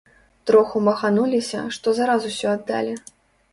Троху 0.49 0.81
махануліся, 0.87 1.61
што 1.79 1.87
за 1.99 2.09
раз 2.13 2.21
усё 2.33 2.47
аддалі. 2.57 2.99